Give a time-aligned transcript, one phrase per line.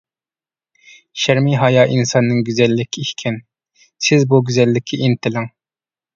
[1.23, 3.39] شەرمى-ھايا ئىنساننىڭ گۈزەللىكى ئىكەن،
[4.09, 5.49] سىز بۇ گۈزەللىككە ئىنتىلىڭ.